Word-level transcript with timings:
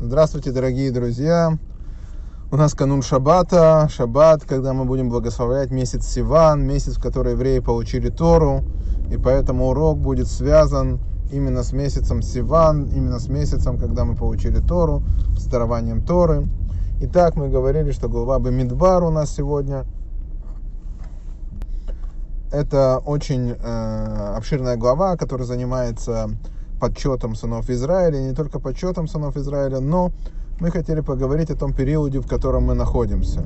Здравствуйте, 0.00 0.52
дорогие 0.52 0.92
друзья! 0.92 1.58
У 2.52 2.56
нас 2.56 2.72
канун 2.74 3.02
Шаббата, 3.02 3.88
Шаббат, 3.90 4.44
когда 4.44 4.72
мы 4.72 4.84
будем 4.84 5.08
благословлять 5.08 5.72
месяц 5.72 6.06
Сиван, 6.06 6.64
месяц, 6.64 6.98
в 6.98 7.02
который 7.02 7.32
евреи 7.32 7.58
получили 7.58 8.08
Тору, 8.08 8.62
и 9.10 9.16
поэтому 9.16 9.66
урок 9.66 9.98
будет 9.98 10.28
связан 10.28 11.00
именно 11.32 11.64
с 11.64 11.72
месяцем 11.72 12.22
Сиван, 12.22 12.84
именно 12.84 13.18
с 13.18 13.26
месяцем, 13.26 13.76
когда 13.76 14.04
мы 14.04 14.14
получили 14.14 14.60
Тору, 14.60 15.02
с 15.36 15.46
дарованием 15.46 16.00
Торы. 16.06 16.46
Итак, 17.00 17.34
мы 17.34 17.48
говорили, 17.48 17.90
что 17.90 18.08
глава 18.08 18.38
Бамидбар 18.38 19.02
у 19.02 19.10
нас 19.10 19.34
сегодня. 19.34 19.84
Это 22.52 23.02
очень 23.04 23.50
э, 23.50 24.32
обширная 24.36 24.76
глава, 24.76 25.16
которая 25.16 25.46
занимается 25.46 26.30
подсчетом 26.80 27.34
сынов 27.34 27.68
Израиля, 27.70 28.20
не 28.20 28.34
только 28.34 28.58
подсчетом 28.60 29.08
сынов 29.08 29.36
Израиля, 29.36 29.80
но 29.80 30.12
мы 30.60 30.70
хотели 30.70 31.00
поговорить 31.00 31.50
о 31.50 31.56
том 31.56 31.72
периоде, 31.72 32.20
в 32.20 32.26
котором 32.26 32.64
мы 32.64 32.74
находимся. 32.74 33.42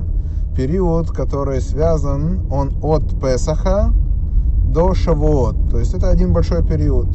Период, 0.55 1.11
который 1.11 1.61
связан, 1.61 2.47
он 2.51 2.73
от 2.81 3.19
Песаха 3.19 3.93
до 4.73 4.93
Шавуот. 4.93 5.69
То 5.69 5.79
есть 5.79 5.93
это 5.93 6.09
один 6.09 6.33
большой 6.33 6.63
период. 6.63 7.07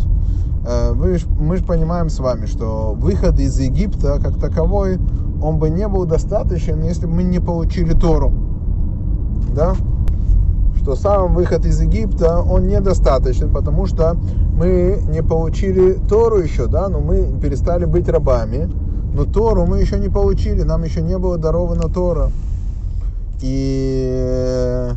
Э, 0.66 0.92
вы, 0.92 1.18
мы 1.40 1.56
же 1.56 1.64
понимаем 1.64 2.10
с 2.10 2.18
вами, 2.18 2.46
что 2.46 2.94
выход 2.96 3.38
из 3.40 3.58
Египта 3.58 4.20
как 4.22 4.38
таковой, 4.38 4.98
он 5.42 5.58
бы 5.58 5.70
не 5.70 5.86
был 5.88 6.04
достаточен, 6.04 6.82
если 6.82 7.06
бы 7.06 7.14
мы 7.14 7.22
не 7.24 7.40
получили 7.40 7.92
Тору. 7.92 8.32
Да? 9.54 9.74
Что 10.88 10.96
сам 10.96 11.34
выход 11.34 11.66
из 11.66 11.82
Египта, 11.82 12.40
он 12.40 12.66
недостаточен, 12.66 13.52
потому 13.52 13.84
что 13.84 14.16
мы 14.54 14.98
не 15.10 15.22
получили 15.22 15.98
Тору 16.08 16.38
еще, 16.38 16.66
да, 16.66 16.88
но 16.88 17.00
мы 17.00 17.38
перестали 17.42 17.84
быть 17.84 18.08
рабами, 18.08 18.70
но 19.12 19.26
Тору 19.26 19.66
мы 19.66 19.80
еще 19.80 19.98
не 19.98 20.08
получили, 20.08 20.62
нам 20.62 20.82
еще 20.84 21.02
не 21.02 21.18
было 21.18 21.36
даровано 21.36 21.90
Тора. 21.90 22.30
И 23.42 24.88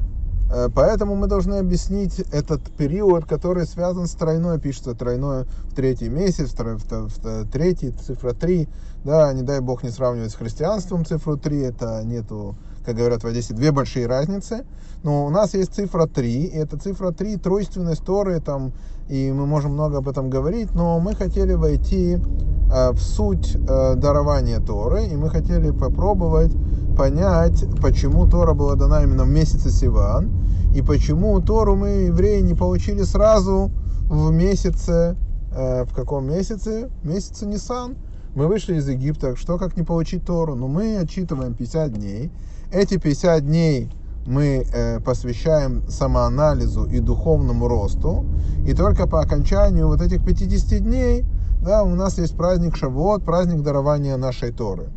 э, 0.50 0.70
поэтому 0.74 1.16
мы 1.16 1.28
должны 1.28 1.56
объяснить 1.56 2.20
этот 2.32 2.62
период, 2.78 3.26
который 3.26 3.68
связан 3.68 4.08
с 4.08 4.12
тройной, 4.12 4.62
пишется 4.62 4.96
тройное 4.96 5.46
в 5.70 5.76
третий 5.76 6.08
месяц, 6.08 6.54
в, 6.54 7.10
в 7.10 7.52
третий, 7.52 7.92
цифра 7.92 8.32
3, 8.32 8.70
да, 9.04 9.34
не 9.34 9.42
дай 9.42 9.60
бог 9.60 9.84
не 9.84 9.90
сравнивать 9.90 10.32
с 10.32 10.36
христианством 10.36 11.06
цифру 11.06 11.36
3, 11.36 11.60
это 11.64 12.02
нету 12.06 12.56
как 12.86 12.96
говорят 12.96 13.24
в 13.24 13.28
Одессе, 13.28 13.54
две 13.54 13.72
большие 13.72 14.08
разницы. 14.08 14.66
Но 15.04 15.26
у 15.26 15.30
нас 15.30 15.54
есть 15.54 15.74
цифра 15.74 16.06
3, 16.06 16.32
и 16.32 16.56
эта 16.56 16.78
цифра 16.78 17.12
3 17.12 17.38
тройственной 17.38 17.96
Торы, 17.96 18.40
там, 18.40 18.72
и 19.10 19.32
мы 19.32 19.46
можем 19.46 19.74
много 19.74 19.98
об 19.98 20.08
этом 20.08 20.30
говорить, 20.30 20.74
но 20.76 21.00
мы 21.00 21.16
хотели 21.16 21.54
войти 21.54 22.18
э, 22.18 22.92
в 22.92 23.00
суть 23.00 23.56
э, 23.56 23.96
дарования 23.96 24.60
Торы, 24.60 25.06
и 25.06 25.16
мы 25.16 25.30
хотели 25.30 25.72
попробовать 25.72 26.56
понять, 26.96 27.66
почему 27.82 28.28
Тора 28.28 28.54
была 28.54 28.76
дана 28.76 29.04
именно 29.04 29.24
в 29.24 29.30
месяце 29.30 29.72
Сиван, 29.72 30.30
и 30.76 30.82
почему 30.82 31.42
Тору 31.42 31.76
мы, 31.76 31.90
евреи, 31.90 32.42
не 32.42 32.54
получили 32.54 33.02
сразу 33.02 33.72
в 34.06 34.32
месяце, 34.32 35.16
э, 35.52 35.84
в 35.86 35.94
каком 35.96 36.28
месяце? 36.28 36.90
В 37.02 37.08
месяце 37.08 37.46
Нисан. 37.46 37.96
Мы 38.36 38.48
вышли 38.48 38.76
из 38.76 38.88
Египта, 38.88 39.36
что 39.36 39.58
как 39.58 39.76
не 39.76 39.84
получить 39.84 40.26
Тору? 40.26 40.56
Но 40.56 40.68
ну, 40.68 40.74
мы 40.74 40.98
отчитываем 40.98 41.54
50 41.54 41.94
дней, 41.94 42.32
эти 42.72 42.98
50 42.98 43.46
дней 43.46 43.90
мы 44.26 44.66
э, 44.72 45.00
посвящаем 45.00 45.88
самоанализу 45.90 46.86
и 46.86 47.00
духовному 47.00 47.68
росту. 47.68 48.26
И 48.66 48.74
только 48.74 49.08
по 49.08 49.22
окончанию 49.22 49.88
вот 49.88 50.02
этих 50.02 50.24
50 50.24 50.84
дней 50.84 51.26
да, 51.62 51.84
у 51.84 51.94
нас 51.94 52.18
есть 52.18 52.36
праздник 52.36 52.76
Шавуот, 52.76 53.24
праздник 53.24 53.62
дарования 53.62 54.18
нашей 54.18 54.52
Торы. 54.52 54.90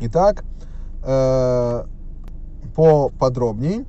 Итак, 0.00 0.44
э, 1.02 1.84
поподробней. 2.76 3.84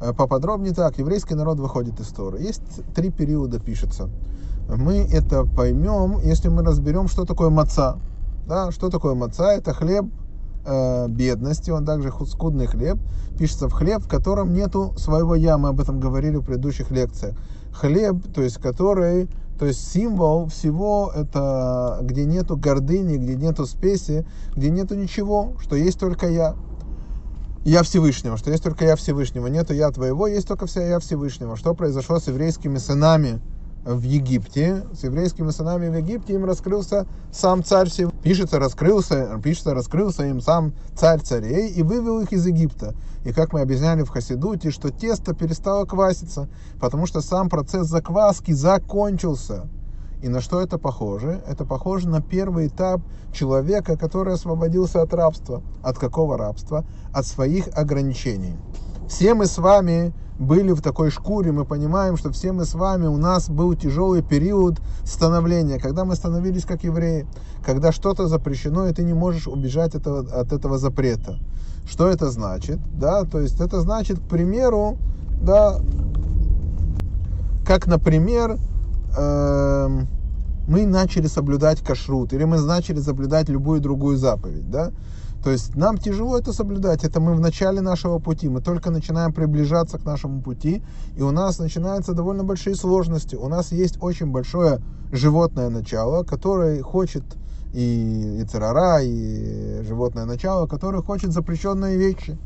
Э, 0.00 0.12
поподробнее 0.12 0.74
так, 0.74 0.98
еврейский 0.98 1.34
народ 1.34 1.60
выходит 1.60 2.00
из 2.00 2.08
Торы. 2.08 2.40
Есть 2.40 2.62
три 2.94 3.10
периода, 3.10 3.60
пишется. 3.60 4.08
Мы 4.68 4.98
это 4.98 5.44
поймем, 5.44 6.20
если 6.22 6.48
мы 6.48 6.64
разберем, 6.64 7.06
что 7.06 7.24
такое 7.24 7.50
маца. 7.50 7.98
Да, 8.48 8.72
что 8.72 8.88
такое 8.88 9.14
маца? 9.14 9.52
Это 9.52 9.72
хлеб, 9.72 10.06
э, 10.64 11.08
бедности, 11.08 11.70
он 11.70 11.84
также 11.84 12.12
скудный 12.26 12.66
хлеб, 12.66 12.98
пишется 13.38 13.68
в 13.68 13.72
хлеб, 13.72 14.02
в 14.02 14.08
котором 14.08 14.52
нету 14.52 14.94
своего 14.96 15.34
я, 15.34 15.58
мы 15.58 15.70
об 15.70 15.80
этом 15.80 16.00
говорили 16.00 16.36
в 16.36 16.42
предыдущих 16.42 16.90
лекциях. 16.90 17.36
Хлеб, 17.72 18.16
то 18.34 18.42
есть 18.42 18.58
который, 18.58 19.28
то 19.58 19.66
есть 19.66 19.90
символ 19.92 20.46
всего, 20.46 21.12
это 21.14 21.98
где 22.02 22.24
нету 22.24 22.56
гордыни, 22.56 23.16
где 23.16 23.36
нету 23.36 23.66
спеси, 23.66 24.24
где 24.54 24.70
нету 24.70 24.94
ничего, 24.94 25.54
что 25.60 25.76
есть 25.76 25.98
только 25.98 26.28
я. 26.28 26.54
Я 27.64 27.82
Всевышнего, 27.82 28.38
что 28.38 28.50
есть 28.50 28.62
только 28.62 28.86
я 28.86 28.96
Всевышнего, 28.96 29.46
нету 29.46 29.74
я 29.74 29.90
твоего, 29.90 30.26
есть 30.26 30.48
только 30.48 30.66
вся 30.66 30.82
я 30.82 30.98
Всевышнего. 30.98 31.56
Что 31.56 31.74
произошло 31.74 32.18
с 32.18 32.26
еврейскими 32.26 32.78
сынами 32.78 33.40
в 33.84 34.02
Египте, 34.02 34.84
с 34.92 35.04
еврейскими 35.04 35.50
сынами 35.50 35.88
в 35.88 35.96
Египте, 35.96 36.34
им 36.34 36.44
раскрылся 36.44 37.06
сам 37.32 37.64
царь 37.64 37.88
всего. 37.88 38.12
Пишется, 38.22 38.58
раскрылся, 38.58 39.40
пишется, 39.42 39.74
раскрылся 39.74 40.24
им 40.24 40.40
сам 40.40 40.72
царь 40.94 41.20
царей 41.20 41.68
и 41.68 41.82
вывел 41.82 42.20
их 42.20 42.32
из 42.32 42.46
Египта. 42.46 42.94
И 43.24 43.32
как 43.32 43.52
мы 43.52 43.60
объясняли 43.60 44.02
в 44.02 44.08
Хасидуте, 44.10 44.70
что 44.70 44.90
тесто 44.90 45.34
перестало 45.34 45.84
кваситься, 45.84 46.48
потому 46.80 47.06
что 47.06 47.20
сам 47.20 47.48
процесс 47.48 47.86
закваски 47.86 48.52
закончился. 48.52 49.66
И 50.22 50.28
на 50.28 50.42
что 50.42 50.60
это 50.60 50.78
похоже? 50.78 51.42
Это 51.46 51.64
похоже 51.64 52.08
на 52.08 52.20
первый 52.20 52.66
этап 52.66 53.00
человека, 53.32 53.96
который 53.96 54.34
освободился 54.34 55.00
от 55.00 55.14
рабства. 55.14 55.62
От 55.82 55.98
какого 55.98 56.36
рабства? 56.36 56.84
От 57.12 57.26
своих 57.26 57.68
ограничений. 57.74 58.56
Все 59.08 59.34
мы 59.34 59.46
с 59.46 59.56
вами 59.56 60.12
были 60.40 60.72
в 60.72 60.80
такой 60.80 61.10
шкуре, 61.10 61.52
мы 61.52 61.66
понимаем, 61.66 62.16
что 62.16 62.32
все 62.32 62.52
мы 62.52 62.64
с 62.64 62.74
вами, 62.74 63.06
у 63.06 63.18
нас 63.18 63.50
был 63.50 63.74
тяжелый 63.74 64.22
период 64.22 64.80
становления, 65.04 65.78
когда 65.78 66.06
мы 66.06 66.16
становились 66.16 66.64
как 66.64 66.82
евреи, 66.82 67.26
когда 67.64 67.92
что-то 67.92 68.26
запрещено, 68.26 68.88
и 68.88 68.92
ты 68.94 69.04
не 69.04 69.12
можешь 69.12 69.46
убежать 69.46 69.94
от, 69.94 70.06
от 70.06 70.52
этого 70.52 70.78
запрета. 70.78 71.38
Что 71.86 72.08
это 72.08 72.30
значит? 72.30 72.78
Да, 72.98 73.24
то 73.24 73.38
есть 73.38 73.60
это 73.60 73.80
значит, 73.82 74.18
к 74.18 74.22
примеру, 74.22 74.96
да, 75.42 75.78
как, 77.66 77.86
например, 77.86 78.56
э, 79.18 79.88
мы 80.66 80.86
начали 80.86 81.26
соблюдать 81.26 81.80
кашрут, 81.82 82.32
или 82.32 82.44
мы 82.44 82.58
начали 82.60 83.00
соблюдать 83.00 83.50
любую 83.50 83.80
другую 83.82 84.16
заповедь, 84.16 84.70
да, 84.70 84.90
то 85.42 85.50
есть 85.50 85.74
нам 85.74 85.96
тяжело 85.96 86.38
это 86.38 86.52
соблюдать. 86.52 87.02
Это 87.04 87.18
мы 87.18 87.34
в 87.34 87.40
начале 87.40 87.80
нашего 87.80 88.18
пути. 88.18 88.48
Мы 88.48 88.60
только 88.60 88.90
начинаем 88.90 89.32
приближаться 89.32 89.98
к 89.98 90.04
нашему 90.04 90.42
пути, 90.42 90.82
и 91.16 91.22
у 91.22 91.30
нас 91.30 91.58
начинаются 91.58 92.12
довольно 92.12 92.44
большие 92.44 92.74
сложности. 92.74 93.36
У 93.36 93.48
нас 93.48 93.72
есть 93.72 93.96
очень 94.02 94.26
большое 94.26 94.80
животное 95.12 95.70
начало, 95.70 96.24
которое 96.24 96.82
хочет 96.82 97.24
и, 97.72 98.40
и 98.42 98.44
церара, 98.44 99.00
и 99.02 99.82
животное 99.82 100.26
начало, 100.26 100.66
которое 100.66 101.02
хочет 101.02 101.32
запрещенные 101.32 101.96
вещи. 101.96 102.38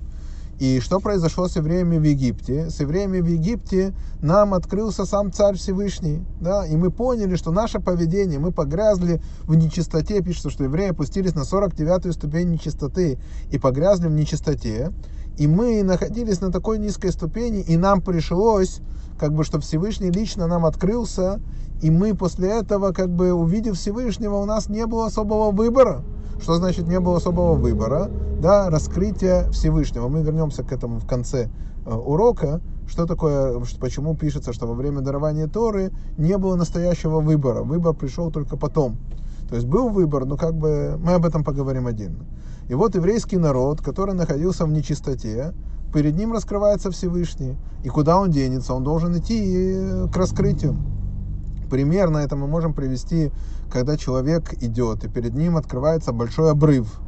И 0.59 0.79
что 0.79 1.01
произошло 1.01 1.49
с 1.49 1.57
евреями 1.57 1.99
в 1.99 2.05
Египте? 2.05 2.71
С 2.71 2.79
евреями 2.79 3.21
в 3.21 3.27
Египте 3.27 3.93
нам 4.23 4.55
открылся 4.55 5.05
сам 5.05 5.33
Царь 5.33 5.57
Всевышний, 5.57 6.25
да, 6.41 6.65
и 6.65 6.77
мы 6.77 6.91
поняли, 6.91 7.35
что 7.35 7.51
наше 7.51 7.81
поведение, 7.81 8.39
мы 8.39 8.53
погрязли 8.53 9.21
в 9.43 9.55
нечистоте, 9.57 10.23
пишется, 10.23 10.51
что 10.51 10.65
евреи 10.65 10.91
опустились 10.91 11.35
на 11.35 11.41
49-ю 11.41 12.13
ступень 12.13 12.51
нечистоты 12.51 13.19
и 13.51 13.59
погрязли 13.59 14.07
в 14.07 14.13
нечистоте, 14.13 14.93
и 15.39 15.49
мы 15.49 15.83
находились 15.83 16.41
на 16.41 16.53
такой 16.53 16.79
низкой 16.79 17.11
ступени, 17.11 17.61
и 17.61 17.77
нам 17.77 18.01
пришлось, 18.01 18.81
как 19.19 19.33
бы, 19.33 19.43
чтобы 19.43 19.65
Всевышний 19.65 20.11
лично 20.11 20.47
нам 20.47 20.65
открылся, 20.67 21.41
и 21.83 21.91
мы 21.91 22.15
после 22.15 22.51
этого, 22.51 22.93
как 22.93 23.11
бы, 23.11 23.33
увидев 23.33 23.77
Всевышнего, 23.77 24.37
у 24.37 24.45
нас 24.45 24.69
не 24.69 24.87
было 24.87 25.07
особого 25.07 25.51
выбора. 25.51 26.05
Что 26.45 26.57
значит 26.57 26.87
не 26.87 27.01
было 27.01 27.17
особого 27.17 27.55
выбора? 27.55 28.11
Да, 28.39 28.69
раскрытие 28.69 29.51
Всевышнего. 29.51 30.09
Мы 30.09 30.21
вернемся 30.21 30.63
к 30.63 30.73
этому 30.73 30.99
в 31.01 31.07
конце 31.07 31.49
э, 31.87 31.91
урока. 31.91 32.61
Что 32.87 33.07
такое, 33.07 33.59
почему 33.81 34.15
пишется, 34.15 34.53
что 34.53 34.67
во 34.67 34.75
время 34.75 35.01
дарования 35.01 35.49
Торы 35.49 35.91
не 36.19 36.37
было 36.37 36.55
настоящего 36.57 37.21
выбора. 37.21 37.63
Выбор 37.63 37.95
пришел 37.95 38.31
только 38.31 38.59
потом. 38.59 38.99
То 39.49 39.55
есть 39.55 39.67
был 39.67 39.89
выбор, 39.89 40.27
но 40.27 40.37
как 40.37 40.55
бы 40.55 41.01
мы 41.03 41.15
об 41.15 41.25
этом 41.25 41.45
поговорим 41.45 41.87
отдельно. 41.87 42.27
И 42.69 42.75
вот 42.75 42.95
еврейский 42.95 43.39
народ, 43.39 43.81
который 43.81 44.15
находился 44.15 44.67
в 44.67 44.71
нечистоте, 44.71 45.55
перед 45.95 46.15
ним 46.15 46.35
раскрывается 46.35 46.91
Всевышний. 46.91 47.57
И 47.85 47.89
куда 47.89 48.21
он 48.21 48.31
денется? 48.31 48.75
Он 48.75 48.85
должен 48.85 49.17
идти 49.17 49.73
э, 49.75 50.09
к 50.13 50.17
раскрытию. 50.19 50.77
Примерно 51.71 52.19
это 52.19 52.37
мы 52.37 52.47
можем 52.47 52.75
привести, 52.75 53.33
когда 53.71 53.97
человек 53.97 54.55
идет, 54.63 55.05
и 55.05 55.09
перед 55.09 55.35
ним 55.35 55.57
открывается 55.57 56.13
большой 56.13 56.51
обрыв. 56.51 57.01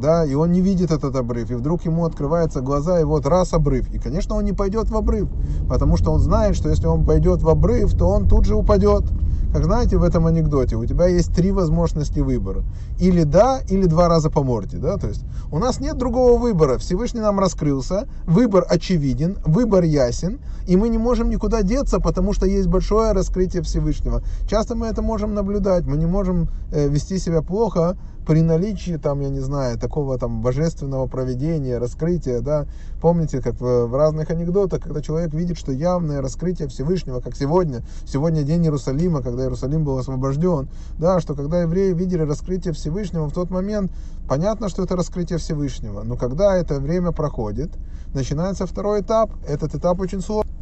Да, 0.00 0.24
и 0.24 0.34
он 0.34 0.52
не 0.52 0.60
видит 0.60 0.92
этот 0.92 1.16
обрыв, 1.16 1.50
и 1.50 1.54
вдруг 1.54 1.84
ему 1.84 2.04
открываются 2.04 2.60
глаза, 2.60 3.00
и 3.00 3.04
вот 3.04 3.26
раз 3.26 3.52
обрыв. 3.52 3.92
И, 3.92 3.98
конечно, 3.98 4.36
он 4.36 4.44
не 4.44 4.52
пойдет 4.52 4.90
в 4.90 4.96
обрыв, 4.96 5.28
потому 5.68 5.96
что 5.96 6.12
он 6.12 6.20
знает, 6.20 6.54
что 6.54 6.68
если 6.68 6.86
он 6.86 7.04
пойдет 7.04 7.42
в 7.42 7.48
обрыв, 7.48 7.92
то 7.94 8.08
он 8.08 8.28
тут 8.28 8.44
же 8.44 8.54
упадет. 8.54 9.04
Как 9.52 9.64
знаете 9.64 9.96
в 9.96 10.02
этом 10.02 10.26
анекдоте, 10.26 10.76
у 10.76 10.84
тебя 10.84 11.06
есть 11.06 11.34
три 11.34 11.52
возможности 11.52 12.20
выбора. 12.20 12.64
Или 12.98 13.22
да, 13.22 13.60
или 13.68 13.86
два 13.86 14.08
раза 14.08 14.30
по 14.30 14.42
морде. 14.42 14.78
Да? 14.78 14.96
То 14.96 15.08
есть 15.08 15.24
у 15.50 15.58
нас 15.58 15.80
нет 15.80 15.96
другого 15.96 16.38
выбора. 16.38 16.78
Всевышний 16.78 17.20
нам 17.20 17.38
раскрылся, 17.40 18.08
выбор 18.26 18.66
очевиден, 18.68 19.38
выбор 19.44 19.84
ясен, 19.84 20.40
и 20.66 20.76
мы 20.76 20.90
не 20.90 20.98
можем 20.98 21.30
никуда 21.30 21.62
деться, 21.62 21.98
потому 21.98 22.32
что 22.32 22.46
есть 22.46 22.68
большое 22.68 23.12
раскрытие 23.12 23.62
Всевышнего. 23.62 24.22
Часто 24.48 24.74
мы 24.74 24.86
это 24.86 25.00
можем 25.00 25.34
наблюдать, 25.34 25.86
мы 25.86 25.96
не 25.96 26.06
можем 26.06 26.48
э, 26.70 26.88
вести 26.88 27.18
себя 27.18 27.40
плохо, 27.40 27.96
при 28.28 28.42
наличии, 28.42 28.98
там, 28.98 29.20
я 29.20 29.30
не 29.30 29.40
знаю, 29.40 29.78
такого 29.78 30.18
там 30.18 30.42
божественного 30.42 31.06
проведения, 31.06 31.78
раскрытия, 31.78 32.42
да, 32.42 32.66
помните, 33.00 33.40
как 33.40 33.58
в, 33.58 33.86
в 33.86 33.96
разных 33.96 34.28
анекдотах, 34.28 34.82
когда 34.82 35.00
человек 35.00 35.32
видит, 35.32 35.56
что 35.56 35.72
явное 35.72 36.20
раскрытие 36.20 36.68
Всевышнего, 36.68 37.20
как 37.20 37.34
сегодня, 37.34 37.82
сегодня 38.06 38.42
день 38.42 38.64
Иерусалима, 38.64 39.22
когда 39.22 39.44
Иерусалим 39.44 39.82
был 39.82 39.96
освобожден, 39.96 40.68
да, 40.98 41.20
что 41.20 41.34
когда 41.34 41.62
евреи 41.62 41.94
видели 41.94 42.20
раскрытие 42.20 42.74
Всевышнего, 42.74 43.30
в 43.30 43.32
тот 43.32 43.48
момент 43.48 43.90
понятно, 44.28 44.68
что 44.68 44.82
это 44.82 44.94
раскрытие 44.94 45.38
Всевышнего, 45.38 46.02
но 46.02 46.18
когда 46.18 46.54
это 46.54 46.80
время 46.80 47.12
проходит, 47.12 47.70
начинается 48.12 48.66
второй 48.66 49.00
этап, 49.00 49.30
этот 49.48 49.74
этап 49.74 50.00
очень 50.00 50.20
сложный. 50.20 50.52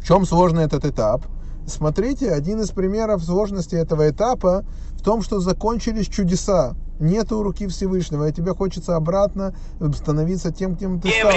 В 0.00 0.04
чем 0.04 0.26
сложный 0.26 0.64
этот 0.64 0.84
этап? 0.84 1.24
Смотрите, 1.68 2.32
один 2.32 2.60
из 2.60 2.70
примеров 2.70 3.22
сложности 3.22 3.76
этого 3.76 4.10
этапа 4.10 4.64
в 4.94 5.02
том, 5.02 5.22
что 5.22 5.38
закончились 5.38 6.08
чудеса 6.08 6.74
нету 7.02 7.42
руки 7.42 7.66
Всевышнего, 7.66 8.28
и 8.28 8.32
тебе 8.32 8.54
хочется 8.54 8.96
обратно 8.96 9.54
становиться 9.94 10.52
тем, 10.52 10.76
кем 10.76 11.00
ты 11.00 11.10
стал. 11.10 11.32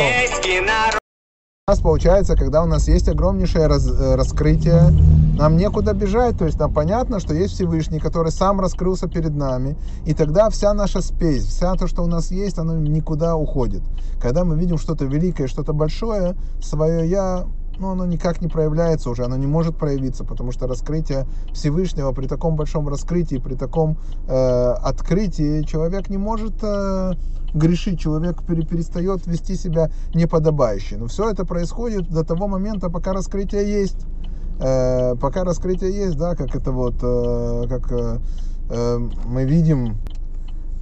У 1.68 1.72
нас 1.72 1.80
получается, 1.80 2.36
когда 2.36 2.62
у 2.62 2.68
нас 2.68 2.88
есть 2.88 3.10
огромнейшее 3.10 3.66
раз, 3.66 3.90
раскрытие, 3.90 4.92
нам 5.36 5.58
некуда 5.58 5.96
бежать, 5.96 6.38
то 6.38 6.46
есть 6.46 6.60
нам 6.60 6.72
понятно, 6.72 7.20
что 7.20 7.34
есть 7.34 7.56
Всевышний, 7.56 8.00
который 8.00 8.32
сам 8.32 8.62
раскрылся 8.62 9.08
перед 9.08 9.36
нами, 9.36 9.76
и 10.06 10.14
тогда 10.14 10.52
вся 10.52 10.76
наша 10.76 11.02
спесь, 11.02 11.44
вся 11.44 11.74
то, 11.74 11.88
что 11.88 12.04
у 12.04 12.06
нас 12.06 12.30
есть, 12.30 12.60
оно 12.60 12.76
никуда 12.76 13.36
уходит. 13.36 13.82
Когда 14.22 14.46
мы 14.46 14.56
видим 14.56 14.78
что-то 14.78 15.06
великое, 15.06 15.48
что-то 15.48 15.74
большое, 15.74 16.36
свое 16.62 17.10
«я» 17.10 17.48
но 17.80 17.92
оно 17.92 18.06
никак 18.06 18.42
не 18.42 18.48
проявляется 18.48 19.10
уже, 19.10 19.24
оно 19.24 19.38
не 19.38 19.48
может 19.48 19.78
проявиться, 19.78 20.24
потому 20.24 20.52
что 20.52 20.68
раскрытие 20.68 21.28
Всевышнего 21.54 22.12
при 22.12 22.28
таком 22.28 22.56
большом 22.56 22.88
раскрытии, 22.88 23.38
при 23.38 23.56
таком 23.56 23.98
э, 24.28 24.32
открытии 24.34 25.64
человек 25.64 26.10
не 26.10 26.18
может 26.18 26.56
э, 26.62 27.14
грешить, 27.54 28.00
человек 28.00 28.44
перестает 28.44 29.28
вести 29.28 29.56
себя 29.56 29.90
неподобающе. 30.14 30.98
Но 30.98 31.08
все 31.08 31.30
это 31.30 31.46
происходит 31.46 32.10
до 32.10 32.24
того 32.24 32.48
момента, 32.48 32.90
пока 32.90 33.14
раскрытие 33.14 33.70
есть. 33.70 34.06
Э, 34.60 35.16
пока 35.16 35.44
раскрытие 35.44 35.94
есть, 35.94 36.18
да, 36.18 36.36
как 36.36 36.56
это 36.56 36.72
вот, 36.72 36.96
э, 37.02 37.64
как 37.68 37.92
э, 37.92 38.20
э 38.70 39.00
мы 39.26 39.44
видим 39.44 39.98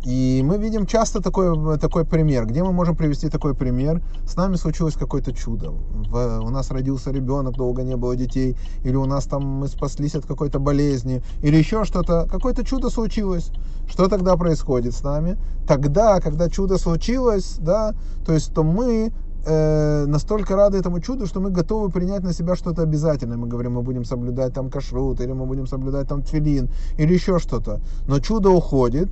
и 0.04 0.42
мы 0.44 0.58
видим 0.58 0.86
часто 0.86 1.22
такой, 1.22 1.80
такой 1.80 2.06
пример. 2.06 2.46
Где 2.46 2.62
мы 2.62 2.74
можем 2.74 2.96
привести 2.96 3.30
такой 3.30 3.56
пример? 3.56 4.02
С 4.26 4.36
нами 4.36 4.56
случилось 4.56 4.96
какое-то 4.96 5.32
чудо. 5.32 5.72
В, 5.72 6.42
у 6.44 6.50
нас 6.50 6.72
родился 6.72 7.12
ребенок, 7.12 7.56
долго 7.56 7.84
не 7.84 7.96
было 7.96 8.16
детей. 8.16 8.58
Или 8.84 8.96
у 8.96 9.06
нас 9.06 9.26
там 9.26 9.44
мы 9.44 9.68
спаслись 9.68 10.16
от 10.16 10.26
какой-то 10.26 10.60
болезни. 10.60 11.24
Или 11.42 11.56
еще 11.56 11.86
что-то. 11.86 12.28
Какое-то 12.30 12.66
чудо 12.66 12.90
случилось. 12.90 13.52
Что 13.88 14.10
тогда 14.10 14.36
происходит 14.36 14.94
с 14.94 15.04
нами? 15.04 15.38
Тогда, 15.68 16.20
когда 16.20 16.50
чудо 16.50 16.78
случилось, 16.78 17.56
да, 17.60 17.96
то 18.26 18.34
есть 18.34 18.54
то 18.54 18.64
мы 18.64 19.14
э, 19.46 20.06
настолько 20.06 20.56
рады 20.56 20.78
этому 20.78 21.00
чуду, 21.00 21.28
что 21.28 21.40
мы 21.40 21.50
готовы 21.50 21.90
принять 21.90 22.24
на 22.24 22.34
себя 22.34 22.56
что-то 22.56 22.82
обязательное. 22.82 23.38
Мы 23.38 23.48
говорим, 23.48 23.74
мы 23.74 23.82
будем 23.82 24.04
соблюдать 24.04 24.54
там 24.54 24.70
кашрут, 24.70 25.22
или 25.22 25.32
мы 25.32 25.46
будем 25.46 25.68
соблюдать 25.68 26.08
там 26.08 26.22
твилин, 26.22 26.70
или 26.98 27.14
еще 27.14 27.40
что-то. 27.40 27.80
Но 28.08 28.20
чудо 28.20 28.50
уходит, 28.50 29.10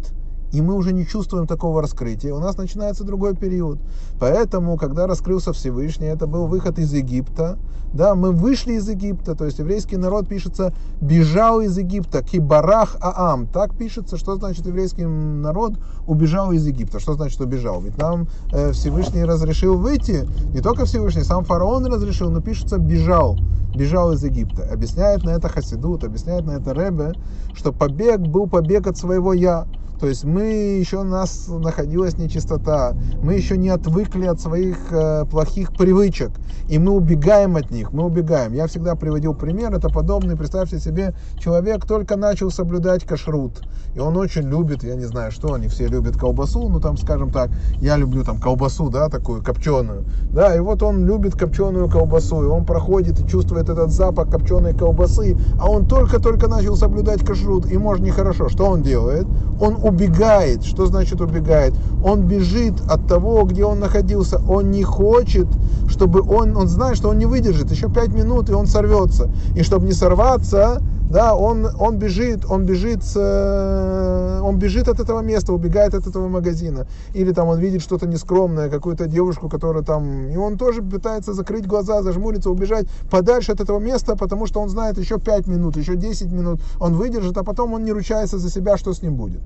и 0.51 0.61
мы 0.61 0.75
уже 0.75 0.93
не 0.93 1.05
чувствуем 1.05 1.47
такого 1.47 1.81
раскрытия, 1.81 2.33
у 2.33 2.39
нас 2.39 2.57
начинается 2.57 3.03
другой 3.03 3.35
период. 3.35 3.79
Поэтому, 4.19 4.77
когда 4.77 5.07
раскрылся 5.07 5.53
Всевышний, 5.53 6.07
это 6.07 6.27
был 6.27 6.47
выход 6.47 6.79
из 6.79 6.93
Египта, 6.93 7.57
да, 7.93 8.15
мы 8.15 8.31
вышли 8.31 8.73
из 8.73 8.87
Египта, 8.87 9.35
то 9.35 9.45
есть 9.45 9.59
еврейский 9.59 9.97
народ 9.97 10.27
пишется 10.27 10.73
«бежал 11.01 11.59
из 11.59 11.77
Египта», 11.77 12.23
«кибарах 12.23 12.95
аам», 13.01 13.47
так 13.47 13.75
пишется, 13.75 14.15
что 14.17 14.35
значит 14.37 14.65
еврейский 14.65 15.05
народ 15.05 15.73
убежал 16.07 16.53
из 16.53 16.65
Египта, 16.65 16.99
что 17.01 17.13
значит 17.13 17.41
убежал, 17.41 17.81
ведь 17.81 17.97
нам 17.97 18.27
э, 18.53 18.71
Всевышний 18.71 19.25
разрешил 19.25 19.77
выйти, 19.77 20.25
не 20.53 20.61
только 20.61 20.85
Всевышний, 20.85 21.23
сам 21.23 21.43
фараон 21.43 21.85
разрешил, 21.85 22.29
но 22.31 22.39
пишется 22.39 22.77
«бежал», 22.77 23.37
бежал 23.75 24.13
из 24.13 24.23
Египта. 24.23 24.67
Объясняет 24.71 25.23
на 25.23 25.31
это 25.31 25.49
Хасидут, 25.49 26.03
объясняет 26.03 26.45
на 26.45 26.51
это 26.51 26.71
Ребе, 26.71 27.13
что 27.53 27.73
побег 27.73 28.19
был 28.19 28.47
побег 28.47 28.87
от 28.87 28.97
своего 28.97 29.33
«я», 29.33 29.65
то 30.01 30.07
есть 30.07 30.23
мы 30.23 30.41
еще 30.79 31.01
у 31.01 31.03
нас 31.03 31.47
находилась 31.47 32.17
нечистота, 32.17 32.93
мы 33.21 33.35
еще 33.35 33.55
не 33.55 33.69
отвыкли 33.69 34.25
от 34.25 34.41
своих 34.41 34.77
э, 34.89 35.25
плохих 35.29 35.73
привычек, 35.73 36.31
и 36.67 36.79
мы 36.79 36.93
убегаем 36.93 37.55
от 37.55 37.69
них, 37.69 37.93
мы 37.93 38.05
убегаем. 38.05 38.51
Я 38.53 38.65
всегда 38.65 38.95
приводил 38.95 39.35
пример, 39.35 39.71
это 39.75 39.89
подобный, 39.89 40.35
представьте 40.35 40.79
себе, 40.79 41.13
человек 41.37 41.85
только 41.85 42.15
начал 42.15 42.49
соблюдать 42.49 43.05
кашрут, 43.05 43.61
и 43.93 43.99
он 43.99 44.17
очень 44.17 44.49
любит, 44.49 44.83
я 44.83 44.95
не 44.95 45.05
знаю 45.05 45.31
что, 45.31 45.53
они 45.53 45.67
все 45.67 45.85
любят 45.85 46.17
колбасу, 46.17 46.67
ну 46.67 46.79
там, 46.79 46.97
скажем 46.97 47.29
так, 47.29 47.51
я 47.79 47.95
люблю 47.95 48.23
там 48.23 48.39
колбасу, 48.39 48.89
да, 48.89 49.07
такую 49.07 49.43
копченую, 49.43 50.03
да, 50.31 50.55
и 50.55 50.59
вот 50.59 50.81
он 50.81 51.05
любит 51.05 51.35
копченую 51.35 51.87
колбасу, 51.91 52.41
и 52.41 52.47
он 52.47 52.65
проходит 52.65 53.19
и 53.19 53.27
чувствует 53.27 53.69
этот 53.69 53.91
запах 53.91 54.31
копченой 54.31 54.73
колбасы, 54.73 55.37
а 55.59 55.69
он 55.69 55.85
только-только 55.85 56.47
начал 56.47 56.75
соблюдать 56.75 57.23
кашрут, 57.23 57.71
и 57.71 57.77
может 57.77 58.03
нехорошо, 58.03 58.49
что 58.49 58.65
он 58.65 58.81
делает? 58.81 59.27
Он 59.59 59.75
убегает. 59.91 60.63
Что 60.63 60.85
значит 60.85 61.21
убегает? 61.21 61.73
Он 62.03 62.23
бежит 62.23 62.75
от 62.89 63.07
того, 63.07 63.43
где 63.43 63.65
он 63.65 63.79
находился. 63.79 64.41
Он 64.47 64.71
не 64.71 64.83
хочет, 64.83 65.47
чтобы 65.87 66.21
он, 66.21 66.55
он 66.55 66.67
знает, 66.67 66.97
что 66.97 67.09
он 67.09 67.17
не 67.17 67.25
выдержит. 67.25 67.71
Еще 67.71 67.89
пять 67.89 68.09
минут, 68.09 68.49
и 68.49 68.53
он 68.53 68.67
сорвется. 68.67 69.29
И 69.55 69.63
чтобы 69.63 69.85
не 69.85 69.93
сорваться, 69.93 70.81
да, 71.11 71.35
он, 71.35 71.67
он 71.77 71.97
бежит, 71.97 72.45
он 72.49 72.65
бежит, 72.65 73.01
э, 73.15 74.39
он 74.41 74.57
бежит 74.57 74.87
от 74.87 75.01
этого 75.01 75.19
места, 75.19 75.51
убегает 75.51 75.93
от 75.93 76.07
этого 76.07 76.29
магазина. 76.29 76.87
Или 77.13 77.33
там 77.33 77.49
он 77.49 77.59
видит 77.59 77.81
что-то 77.81 78.07
нескромное, 78.07 78.69
какую-то 78.69 79.07
девушку, 79.07 79.49
которая 79.49 79.83
там, 79.83 80.29
и 80.29 80.37
он 80.37 80.57
тоже 80.57 80.81
пытается 80.81 81.33
закрыть 81.33 81.67
глаза, 81.67 82.01
зажмуриться, 82.01 82.49
убежать 82.49 82.85
подальше 83.09 83.51
от 83.51 83.59
этого 83.59 83.79
места, 83.79 84.15
потому 84.15 84.47
что 84.47 84.61
он 84.61 84.69
знает 84.69 84.97
еще 84.97 85.19
5 85.19 85.47
минут, 85.47 85.75
еще 85.75 85.97
10 85.97 86.31
минут 86.31 86.61
он 86.79 86.93
выдержит, 86.93 87.37
а 87.37 87.43
потом 87.43 87.73
он 87.73 87.83
не 87.83 87.91
ручается 87.91 88.37
за 88.37 88.49
себя, 88.49 88.77
что 88.77 88.93
с 88.93 89.01
ним 89.01 89.15
будет. 89.15 89.41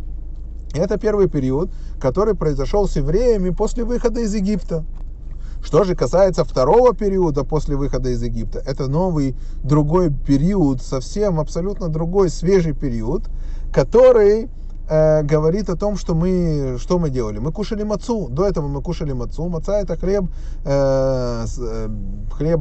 Это 0.78 0.98
первый 0.98 1.30
период, 1.30 1.70
который 2.02 2.36
произошел 2.36 2.88
с 2.88 2.98
евреями 2.98 3.50
после 3.50 3.86
выхода 3.86 4.20
из 4.20 4.34
Египта. 4.36 4.84
Что 5.64 5.84
же 5.84 5.96
касается 5.96 6.44
второго 6.44 6.94
периода 6.94 7.44
после 7.44 7.76
выхода 7.76 8.10
из 8.10 8.22
Египта, 8.22 8.62
это 8.66 8.88
новый 8.88 9.36
другой 9.64 10.12
период, 10.12 10.82
совсем 10.82 11.40
абсолютно 11.40 11.88
другой 11.88 12.30
свежий 12.30 12.74
период, 12.74 13.24
который 13.74 14.50
э, 14.90 15.24
говорит 15.24 15.70
о 15.70 15.76
том, 15.76 15.98
что 15.98 16.16
мы, 16.16 16.78
что 16.80 17.00
мы 17.00 17.10
делали. 17.10 17.40
Мы 17.40 17.52
кушали 17.52 17.84
мацу. 17.84 18.28
До 18.30 18.46
этого 18.46 18.68
мы 18.68 18.82
кушали 18.82 19.14
мацу. 19.14 19.48
Маца 19.50 19.80
это 19.80 19.96
хлеб, 19.98 20.26
э, 20.66 21.46
э, 21.60 21.90
хлеб, 22.32 22.60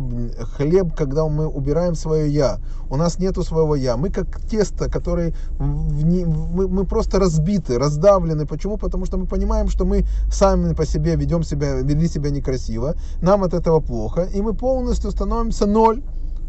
хлеб, 0.56 0.94
когда 0.96 1.26
мы 1.28 1.46
убираем 1.46 1.94
свое 1.94 2.28
я. 2.28 2.58
У 2.90 2.96
нас 2.96 3.18
нету 3.18 3.42
своего 3.42 3.76
я. 3.76 3.96
Мы 3.96 4.10
как 4.10 4.40
тесто, 4.40 4.90
который 4.90 5.34
в, 5.58 6.04
не, 6.04 6.24
мы, 6.24 6.68
мы 6.68 6.84
просто 6.84 7.18
разбиты, 7.18 7.78
раздавлены. 7.78 8.46
Почему? 8.46 8.76
Потому 8.76 9.06
что 9.06 9.16
мы 9.16 9.26
понимаем, 9.26 9.68
что 9.68 9.84
мы 9.84 10.04
сами 10.30 10.74
по 10.74 10.86
себе 10.86 11.16
ведем 11.16 11.42
себя, 11.42 11.80
вели 11.82 12.08
себя 12.08 12.30
некрасиво. 12.30 12.94
Нам 13.22 13.42
от 13.42 13.54
этого 13.54 13.80
плохо, 13.80 14.28
и 14.34 14.42
мы 14.42 14.54
полностью 14.54 15.10
становимся 15.10 15.66
ноль, 15.66 16.02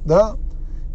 да, 0.06 0.36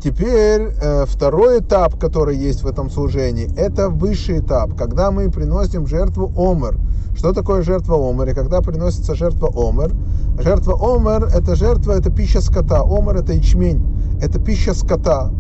Теперь 0.03 0.73
э, 0.81 1.05
второй 1.07 1.61
этап, 1.61 1.99
который 1.99 2.35
есть 2.35 2.63
в 2.63 2.67
этом 2.67 2.89
служении, 2.89 3.55
это 3.55 3.91
высший 3.91 4.39
этап, 4.39 4.75
когда 4.75 5.11
мы 5.11 5.31
приносим 5.31 5.87
жертву 5.87 6.33
омер. 6.39 6.79
Что 7.15 7.35
такое 7.35 7.61
жертва 7.61 7.97
омер? 7.97 8.31
И 8.31 8.35
когда 8.35 8.63
приносится 8.63 9.15
жертва 9.15 9.51
омер? 9.55 9.93
Жертва 10.39 10.73
омер– 10.81 11.25
это 11.35 11.55
жертва, 11.55 11.93
это 11.93 12.11
пища 12.11 12.41
скота. 12.41 12.83
Омер– 12.83 13.17
это 13.19 13.35
ячмень, 13.35 13.85
это 14.23 14.41
пища 14.41 14.73
скота. 14.73 15.31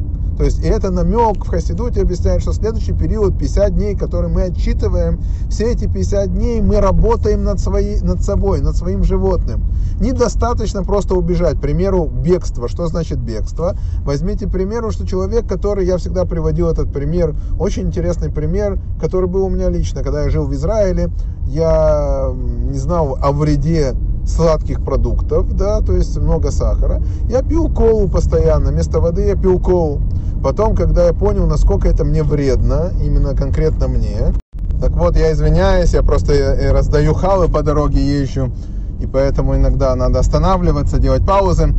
То 0.40 0.44
есть, 0.44 0.64
и 0.64 0.68
это 0.68 0.90
намек 0.90 1.44
в 1.44 1.48
Хасидуте 1.50 2.00
объясняет, 2.00 2.40
что 2.40 2.54
следующий 2.54 2.94
период, 2.94 3.38
50 3.38 3.74
дней, 3.74 3.94
который 3.94 4.30
мы 4.30 4.44
отчитываем, 4.44 5.20
все 5.50 5.70
эти 5.70 5.86
50 5.86 6.32
дней 6.32 6.62
мы 6.62 6.80
работаем 6.80 7.44
над, 7.44 7.60
своей, 7.60 8.00
над 8.00 8.22
собой, 8.22 8.62
над 8.62 8.74
своим 8.74 9.04
животным. 9.04 9.62
Недостаточно 10.00 10.82
просто 10.82 11.14
убежать. 11.14 11.58
К 11.58 11.60
примеру, 11.60 12.06
бегство. 12.06 12.68
Что 12.68 12.86
значит 12.86 13.18
бегство? 13.18 13.76
Возьмите 14.02 14.48
примеру, 14.48 14.92
что 14.92 15.06
человек, 15.06 15.46
который, 15.46 15.84
я 15.84 15.98
всегда 15.98 16.24
приводил 16.24 16.68
этот 16.70 16.90
пример, 16.90 17.36
очень 17.58 17.88
интересный 17.88 18.30
пример, 18.30 18.78
который 18.98 19.28
был 19.28 19.44
у 19.44 19.50
меня 19.50 19.68
лично, 19.68 20.02
когда 20.02 20.22
я 20.22 20.30
жил 20.30 20.46
в 20.46 20.54
Израиле, 20.54 21.10
я 21.48 22.32
не 22.34 22.78
знал 22.78 23.18
о 23.20 23.32
вреде 23.32 23.94
сладких 24.24 24.82
продуктов, 24.82 25.54
да, 25.54 25.80
то 25.80 25.92
есть 25.92 26.16
много 26.16 26.50
сахара. 26.50 27.02
Я 27.28 27.42
пил 27.42 27.68
колу 27.68 28.08
постоянно, 28.08 28.70
вместо 28.70 29.00
воды 29.00 29.26
я 29.26 29.36
пил 29.36 29.60
колу. 29.60 30.00
Потом, 30.42 30.74
когда 30.74 31.06
я 31.06 31.12
понял, 31.12 31.46
насколько 31.46 31.88
это 31.88 32.04
мне 32.04 32.22
вредно, 32.22 32.90
именно 33.02 33.34
конкретно 33.34 33.88
мне, 33.88 34.32
так 34.80 34.92
вот, 34.92 35.16
я 35.16 35.32
извиняюсь, 35.32 35.92
я 35.92 36.02
просто 36.02 36.56
раздаю 36.72 37.12
халы 37.12 37.48
по 37.48 37.62
дороге 37.62 38.00
езжу, 38.00 38.50
и 38.98 39.06
поэтому 39.06 39.54
иногда 39.54 39.94
надо 39.94 40.20
останавливаться, 40.20 40.98
делать 40.98 41.26
паузы. 41.26 41.74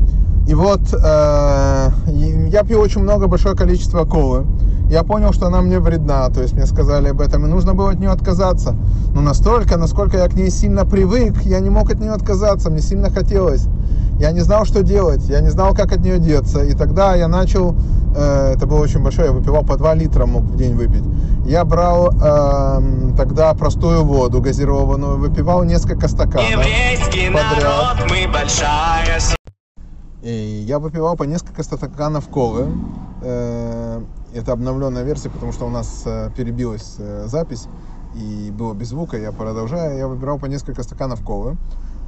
И 0.47 0.53
вот 0.53 0.81
э, 0.93 1.89
я 2.49 2.63
пью 2.63 2.79
очень 2.79 3.01
много, 3.01 3.27
большое 3.27 3.55
количество 3.55 4.05
колы. 4.05 4.45
Я 4.89 5.03
понял, 5.03 5.31
что 5.31 5.47
она 5.47 5.61
мне 5.61 5.79
вредна, 5.79 6.29
то 6.29 6.41
есть 6.41 6.53
мне 6.53 6.65
сказали 6.65 7.09
об 7.09 7.21
этом, 7.21 7.45
и 7.45 7.49
нужно 7.49 7.73
было 7.73 7.91
от 7.91 7.99
нее 7.99 8.09
отказаться. 8.09 8.75
Но 9.15 9.21
настолько, 9.21 9.77
насколько 9.77 10.17
я 10.17 10.27
к 10.27 10.33
ней 10.33 10.51
сильно 10.51 10.85
привык, 10.85 11.41
я 11.43 11.59
не 11.59 11.69
мог 11.69 11.89
от 11.89 11.99
нее 11.99 12.11
отказаться, 12.11 12.69
мне 12.69 12.81
сильно 12.81 13.09
хотелось. 13.09 13.67
Я 14.19 14.31
не 14.31 14.41
знал, 14.41 14.65
что 14.65 14.83
делать, 14.83 15.23
я 15.29 15.39
не 15.39 15.49
знал, 15.49 15.73
как 15.73 15.91
от 15.93 15.99
нее 15.99 16.19
деться. 16.19 16.61
И 16.63 16.73
тогда 16.73 17.15
я 17.15 17.27
начал, 17.27 17.75
э, 18.15 18.53
это 18.55 18.65
было 18.65 18.79
очень 18.79 19.01
большое, 19.01 19.27
я 19.27 19.33
выпивал 19.33 19.63
по 19.63 19.77
2 19.77 19.93
литра, 19.95 20.25
мог 20.25 20.43
в 20.43 20.55
день 20.55 20.75
выпить. 20.75 21.03
Я 21.45 21.65
брал 21.65 22.11
э, 22.11 23.15
тогда 23.17 23.53
простую 23.53 24.03
воду 24.03 24.41
газированную, 24.41 25.17
выпивал 25.17 25.63
несколько 25.63 26.07
стаканов 26.07 26.49
Еврейский 26.49 27.27
подряд. 27.27 27.97
народ, 27.97 28.09
мы 28.09 28.31
большая 28.31 29.21
и 30.21 30.63
я 30.67 30.77
выпивал 30.79 31.15
по 31.15 31.23
несколько 31.23 31.63
стаканов 31.63 32.27
колы. 32.29 32.67
Э, 33.23 34.01
это 34.33 34.51
обновленная 34.51 35.03
версия, 35.03 35.29
потому 35.29 35.51
что 35.51 35.65
у 35.65 35.69
нас 35.69 36.03
э, 36.05 36.29
перебилась 36.35 36.95
э, 36.99 37.25
запись 37.27 37.67
и 38.15 38.51
было 38.51 38.73
без 38.73 38.89
звука. 38.89 39.17
Я 39.17 39.31
продолжаю. 39.31 39.97
Я 39.97 40.07
выбирал 40.07 40.37
по 40.37 40.45
несколько 40.45 40.83
стаканов 40.83 41.23
колы. 41.23 41.57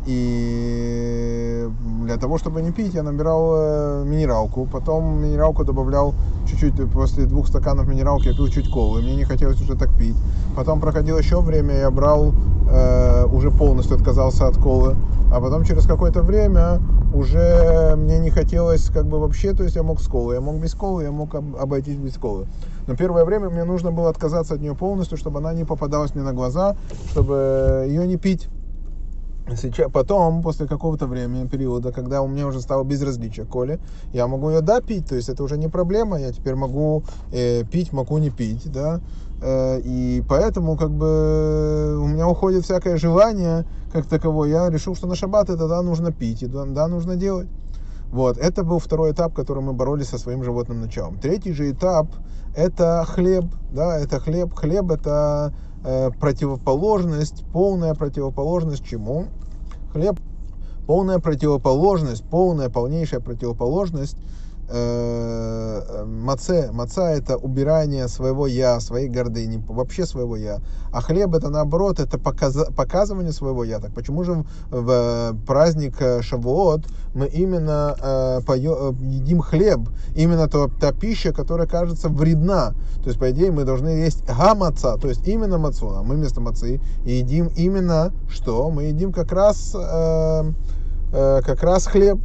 И 0.05 1.67
для 2.03 2.17
того, 2.17 2.37
чтобы 2.37 2.61
не 2.61 2.71
пить, 2.71 2.93
я 2.93 3.03
набирал 3.03 4.03
минералку. 4.03 4.67
Потом 4.71 5.21
минералку 5.21 5.63
добавлял 5.63 6.13
чуть-чуть. 6.47 6.91
После 6.91 7.25
двух 7.25 7.47
стаканов 7.47 7.87
минералки 7.87 8.27
я 8.27 8.33
пил 8.33 8.47
чуть 8.47 8.69
колы. 8.69 9.01
Мне 9.01 9.15
не 9.15 9.23
хотелось 9.23 9.61
уже 9.61 9.75
так 9.75 9.89
пить. 9.97 10.15
Потом 10.55 10.81
проходило 10.81 11.17
еще 11.17 11.41
время, 11.41 11.75
я 11.75 11.91
брал, 11.91 12.33
э, 12.69 13.25
уже 13.25 13.49
полностью 13.51 13.95
отказался 13.95 14.47
от 14.47 14.57
колы. 14.57 14.95
А 15.31 15.39
потом 15.39 15.63
через 15.63 15.87
какое-то 15.87 16.21
время 16.21 16.79
уже 17.13 17.95
мне 17.95 18.19
не 18.19 18.29
хотелось 18.29 18.85
как 18.89 19.05
бы 19.05 19.19
вообще, 19.19 19.53
то 19.53 19.63
есть 19.63 19.75
я 19.75 19.83
мог 19.83 19.99
с 19.99 20.07
колы, 20.07 20.35
я 20.35 20.41
мог 20.41 20.57
без 20.57 20.73
колы, 20.73 21.03
я 21.03 21.11
мог 21.11 21.33
обойтись 21.33 21.97
без 21.97 22.17
колы. 22.17 22.47
Но 22.87 22.95
первое 22.95 23.25
время 23.25 23.49
мне 23.49 23.63
нужно 23.63 23.91
было 23.91 24.09
отказаться 24.09 24.55
от 24.55 24.61
нее 24.61 24.75
полностью, 24.75 25.17
чтобы 25.17 25.39
она 25.39 25.53
не 25.53 25.63
попадалась 25.63 26.13
мне 26.13 26.23
на 26.23 26.33
глаза, 26.33 26.75
чтобы 27.11 27.85
ее 27.87 28.05
не 28.05 28.17
пить. 28.17 28.49
Сейчас, 29.57 29.91
потом, 29.91 30.41
после 30.41 30.67
какого-то 30.67 31.05
времени, 31.05 31.47
периода, 31.47 31.91
когда 31.91 32.21
у 32.21 32.27
меня 32.27 32.47
уже 32.47 32.61
стало 32.61 32.85
безразличие 32.85 33.45
Коле, 33.45 33.79
я 34.13 34.27
могу 34.27 34.49
ее 34.49 34.61
да 34.61 34.79
то 34.79 35.15
есть 35.15 35.27
это 35.27 35.43
уже 35.43 35.57
не 35.57 35.67
проблема, 35.67 36.17
я 36.17 36.31
теперь 36.31 36.55
могу 36.55 37.03
э, 37.31 37.63
пить, 37.65 37.91
могу 37.91 38.17
не 38.19 38.29
пить, 38.29 38.71
да, 38.71 39.01
э, 39.41 39.81
и 39.83 40.23
поэтому 40.29 40.77
как 40.77 40.91
бы 40.91 41.99
у 41.99 42.07
меня 42.07 42.27
уходит 42.27 42.63
всякое 42.63 42.97
желание 42.97 43.65
как 43.91 44.05
таковое, 44.05 44.49
я 44.49 44.69
решил, 44.69 44.95
что 44.95 45.07
на 45.07 45.15
шаббат 45.15 45.49
это 45.49 45.67
да, 45.67 45.81
нужно 45.81 46.13
пить, 46.13 46.41
и 46.43 46.47
да, 46.47 46.63
да, 46.65 46.87
нужно 46.87 47.17
делать. 47.17 47.49
Вот, 48.13 48.37
это 48.37 48.63
был 48.63 48.79
второй 48.79 49.11
этап, 49.11 49.33
который 49.33 49.63
мы 49.63 49.73
боролись 49.73 50.07
со 50.07 50.19
своим 50.19 50.43
животным 50.43 50.79
началом. 50.79 51.17
Третий 51.17 51.51
же 51.51 51.71
этап– 51.71 52.07
это 52.55 53.03
хлеб, 53.07 53.45
да, 53.71 53.97
это 53.97 54.19
хлеб. 54.19 54.53
Хлеб– 54.53 54.91
это 54.91 55.51
противоположность, 56.19 57.43
полная 57.51 57.93
противоположность 57.93 58.85
чему? 58.85 59.27
Хлеб 59.91 60.19
полная 60.85 61.19
противоположность, 61.19 62.23
полная, 62.29 62.69
полнейшая 62.69 63.19
противоположность 63.19 64.15
э, 64.15 64.42
маце. 64.69 66.71
Маца 66.71 67.09
это 67.09 67.37
убирание 67.37 68.07
своего 68.07 68.47
я, 68.47 68.79
своей 68.79 69.09
гордыни, 69.09 69.63
вообще 69.67 70.05
своего 70.05 70.35
я. 70.35 70.59
А 70.93 71.01
хлеб 71.01 71.33
это 71.33 71.49
наоборот, 71.49 71.99
это 71.99 72.19
показ, 72.19 72.55
показывание 72.75 73.33
своего 73.33 73.63
я. 73.63 73.79
Так 73.79 73.93
почему 73.93 74.23
же 74.23 74.45
в 74.69 75.35
праздник 75.47 75.95
э, 75.99 76.21
Шавуот 76.21 76.85
мы 77.15 77.27
именно 77.27 77.95
э, 77.99 78.41
пое, 78.45 78.71
э, 78.71 78.93
едим 79.01 79.41
хлеб, 79.41 79.89
именно 80.15 80.47
то, 80.47 80.69
та 80.79 80.91
пища, 80.91 81.33
которая 81.33 81.67
кажется 81.67 82.09
вредна. 82.09 82.73
То 83.03 83.09
есть, 83.09 83.19
по 83.19 83.31
идее, 83.31 83.51
мы 83.51 83.63
должны 83.63 83.89
есть 83.89 84.23
гамаца, 84.25 84.97
то 84.97 85.07
есть 85.07 85.27
именно 85.27 85.57
мацу. 85.57 85.89
А 85.89 86.03
мы 86.03 86.15
вместо 86.15 86.41
мацы 86.41 86.79
едим 87.05 87.49
именно 87.55 88.13
что? 88.29 88.69
Мы 88.69 88.83
едим 88.83 89.11
как 89.11 89.31
раз, 89.31 89.75
э, 89.75 90.43
э, 91.11 91.41
как 91.43 91.63
раз 91.63 91.87
хлеб. 91.87 92.19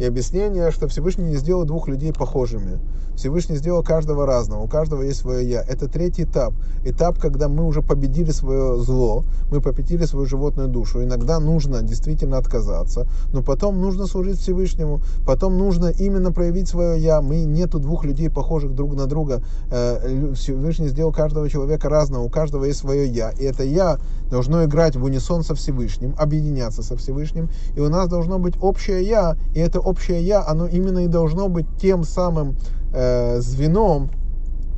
И 0.00 0.04
объяснение, 0.06 0.70
что 0.70 0.88
Всевышний 0.88 1.24
не 1.26 1.36
сделал 1.36 1.66
двух 1.66 1.86
людей 1.86 2.10
похожими. 2.14 2.78
Всевышний 3.20 3.56
сделал 3.56 3.82
каждого 3.82 4.24
разного, 4.24 4.62
у 4.62 4.66
каждого 4.66 5.02
есть 5.02 5.20
свое 5.20 5.46
я. 5.46 5.60
Это 5.60 5.88
третий 5.88 6.22
этап. 6.22 6.54
Этап, 6.86 7.18
когда 7.18 7.48
мы 7.48 7.66
уже 7.66 7.82
победили 7.82 8.30
свое 8.30 8.78
зло, 8.80 9.24
мы 9.50 9.60
победили 9.60 10.06
свою 10.06 10.24
животную 10.24 10.68
душу. 10.68 11.04
Иногда 11.04 11.38
нужно 11.38 11.82
действительно 11.82 12.38
отказаться, 12.38 13.06
но 13.34 13.42
потом 13.42 13.78
нужно 13.78 14.06
служить 14.06 14.38
Всевышнему, 14.38 15.02
потом 15.26 15.58
нужно 15.58 15.88
именно 15.88 16.32
проявить 16.32 16.68
свое 16.68 16.98
я. 16.98 17.20
Мы 17.20 17.44
нету 17.44 17.78
двух 17.78 18.06
людей, 18.06 18.30
похожих 18.30 18.74
друг 18.74 18.94
на 18.94 19.04
друга. 19.04 19.42
Э, 19.70 20.32
Всевышний 20.34 20.88
сделал 20.88 21.12
каждого 21.12 21.50
человека 21.50 21.90
разного, 21.90 22.22
у 22.22 22.30
каждого 22.30 22.64
есть 22.64 22.78
свое 22.78 23.06
я. 23.06 23.32
И 23.32 23.44
это 23.44 23.64
я 23.64 23.98
должно 24.30 24.64
играть 24.64 24.96
в 24.96 25.04
унисон 25.04 25.44
со 25.44 25.54
Всевышним, 25.54 26.14
объединяться 26.16 26.82
со 26.82 26.96
Всевышним. 26.96 27.50
И 27.76 27.80
у 27.80 27.90
нас 27.90 28.08
должно 28.08 28.38
быть 28.38 28.54
общее 28.62 29.02
я, 29.02 29.36
и 29.54 29.58
это 29.58 29.78
общее 29.78 30.22
я, 30.22 30.42
оно 30.46 30.66
именно 30.66 31.00
и 31.00 31.06
должно 31.06 31.48
быть 31.48 31.66
тем 31.78 32.02
самым 32.02 32.56
э, 32.92 33.40
звеном 33.40 34.10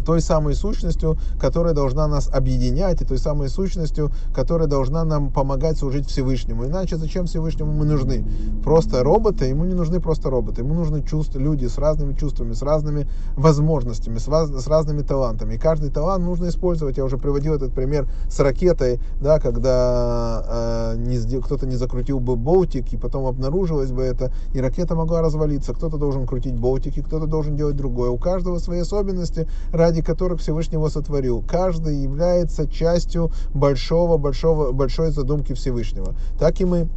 той 0.02 0.20
самой 0.20 0.54
сущностью, 0.54 1.16
которая 1.40 1.74
должна 1.74 2.06
нас 2.06 2.28
объединять, 2.32 3.00
и 3.02 3.04
той 3.04 3.18
самой 3.18 3.48
сущностью, 3.48 4.10
которая 4.34 4.68
должна 4.68 5.04
нам 5.04 5.30
помогать 5.30 5.78
служить 5.78 6.08
Всевышнему. 6.08 6.66
Иначе 6.66 6.96
зачем 6.96 7.26
Всевышнему 7.26 7.72
мы 7.72 7.84
нужны? 7.84 8.24
Просто 8.64 9.02
роботы, 9.02 9.46
ему 9.46 9.64
не 9.64 9.74
нужны 9.74 10.00
просто 10.00 10.30
роботы, 10.30 10.62
ему 10.62 10.74
нужны 10.74 11.02
чувства, 11.02 11.38
люди 11.38 11.66
с 11.66 11.78
разными 11.78 12.14
чувствами, 12.14 12.52
с 12.52 12.62
разными 12.62 13.08
возможностями, 13.36 14.18
с, 14.18 14.28
воз, 14.28 14.50
с 14.50 14.66
разными 14.66 15.02
талантами. 15.02 15.54
И 15.54 15.58
каждый 15.58 15.90
талант 15.90 16.24
нужно 16.24 16.48
использовать. 16.48 16.96
Я 16.96 17.04
уже 17.04 17.18
приводил 17.18 17.54
этот 17.54 17.72
пример 17.72 18.06
с 18.28 18.38
ракетой, 18.40 19.00
да, 19.20 19.38
когда 19.38 20.94
э, 20.96 21.40
кто-то 21.44 21.66
не 21.66 21.76
закрутил 21.76 22.20
бы 22.20 22.36
болтик, 22.36 22.92
и 22.92 22.96
потом 22.96 23.26
обнаружилось 23.26 23.92
бы 23.92 24.02
это, 24.02 24.32
и 24.54 24.60
ракета 24.60 24.94
могла 24.94 25.20
развалиться. 25.20 25.74
Кто-то 25.74 25.96
должен 25.96 26.26
крутить 26.26 26.54
болтики, 26.54 27.02
кто-то 27.02 27.26
должен 27.26 27.56
делать 27.56 27.76
другое. 27.76 28.10
У 28.10 28.18
каждого 28.18 28.58
свои 28.58 28.80
особенности, 28.80 29.48
ради 29.72 29.91
ради 29.92 30.00
которых 30.00 30.40
Всевышний 30.40 30.76
его 30.76 30.88
сотворил. 30.88 31.44
Каждый 31.46 31.96
является 31.98 32.66
частью 32.66 33.30
большого, 33.52 34.16
большого, 34.16 34.72
большой 34.72 35.10
задумки 35.10 35.52
Всевышнего. 35.52 36.14
Так 36.38 36.60
и 36.62 36.64
мы. 36.64 36.88